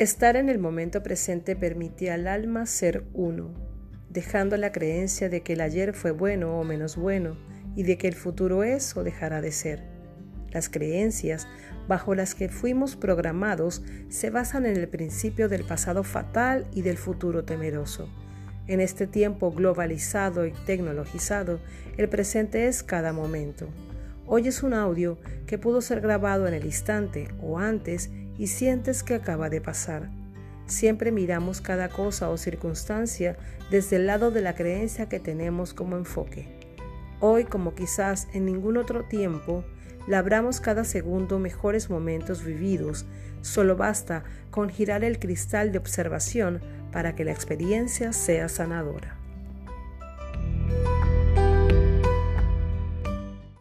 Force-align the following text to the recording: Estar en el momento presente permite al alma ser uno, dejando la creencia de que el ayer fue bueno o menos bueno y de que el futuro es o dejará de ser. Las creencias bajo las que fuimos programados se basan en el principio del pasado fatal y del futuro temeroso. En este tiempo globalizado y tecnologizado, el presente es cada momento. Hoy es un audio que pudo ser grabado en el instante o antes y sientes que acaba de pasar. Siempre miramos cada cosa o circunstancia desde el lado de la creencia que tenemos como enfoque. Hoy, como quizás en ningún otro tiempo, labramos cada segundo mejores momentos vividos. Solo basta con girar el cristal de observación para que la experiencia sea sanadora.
Estar 0.00 0.36
en 0.36 0.48
el 0.48 0.58
momento 0.58 1.02
presente 1.02 1.54
permite 1.56 2.10
al 2.10 2.26
alma 2.26 2.64
ser 2.64 3.04
uno, 3.12 3.52
dejando 4.08 4.56
la 4.56 4.72
creencia 4.72 5.28
de 5.28 5.42
que 5.42 5.52
el 5.52 5.60
ayer 5.60 5.92
fue 5.92 6.10
bueno 6.10 6.58
o 6.58 6.64
menos 6.64 6.96
bueno 6.96 7.36
y 7.76 7.82
de 7.82 7.98
que 7.98 8.08
el 8.08 8.14
futuro 8.14 8.62
es 8.64 8.96
o 8.96 9.04
dejará 9.04 9.42
de 9.42 9.52
ser. 9.52 9.82
Las 10.52 10.70
creencias 10.70 11.46
bajo 11.86 12.14
las 12.14 12.34
que 12.34 12.48
fuimos 12.48 12.96
programados 12.96 13.82
se 14.08 14.30
basan 14.30 14.64
en 14.64 14.78
el 14.78 14.88
principio 14.88 15.50
del 15.50 15.64
pasado 15.64 16.02
fatal 16.02 16.66
y 16.72 16.80
del 16.80 16.96
futuro 16.96 17.44
temeroso. 17.44 18.08
En 18.68 18.80
este 18.80 19.06
tiempo 19.06 19.52
globalizado 19.52 20.46
y 20.46 20.52
tecnologizado, 20.64 21.60
el 21.98 22.08
presente 22.08 22.68
es 22.68 22.82
cada 22.82 23.12
momento. 23.12 23.68
Hoy 24.24 24.48
es 24.48 24.62
un 24.62 24.72
audio 24.72 25.18
que 25.46 25.58
pudo 25.58 25.82
ser 25.82 26.00
grabado 26.00 26.48
en 26.48 26.54
el 26.54 26.64
instante 26.64 27.28
o 27.42 27.58
antes 27.58 28.10
y 28.40 28.46
sientes 28.46 29.02
que 29.02 29.12
acaba 29.12 29.50
de 29.50 29.60
pasar. 29.60 30.08
Siempre 30.64 31.12
miramos 31.12 31.60
cada 31.60 31.90
cosa 31.90 32.30
o 32.30 32.38
circunstancia 32.38 33.36
desde 33.70 33.96
el 33.96 34.06
lado 34.06 34.30
de 34.30 34.40
la 34.40 34.54
creencia 34.54 35.10
que 35.10 35.20
tenemos 35.20 35.74
como 35.74 35.98
enfoque. 35.98 36.48
Hoy, 37.20 37.44
como 37.44 37.74
quizás 37.74 38.28
en 38.32 38.46
ningún 38.46 38.78
otro 38.78 39.04
tiempo, 39.04 39.62
labramos 40.08 40.58
cada 40.62 40.84
segundo 40.84 41.38
mejores 41.38 41.90
momentos 41.90 42.42
vividos. 42.42 43.04
Solo 43.42 43.76
basta 43.76 44.24
con 44.50 44.70
girar 44.70 45.04
el 45.04 45.18
cristal 45.18 45.70
de 45.70 45.76
observación 45.76 46.62
para 46.92 47.14
que 47.14 47.26
la 47.26 47.32
experiencia 47.32 48.14
sea 48.14 48.48
sanadora. 48.48 49.19